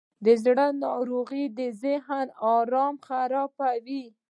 د 0.25 0.27
زړه 0.43 0.67
ناروغۍ 0.83 1.45
د 1.59 1.59
ذهن 1.83 2.27
آرام 2.57 2.95
خرابوي. 3.07 4.05